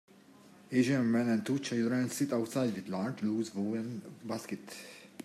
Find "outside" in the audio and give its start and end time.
2.33-2.73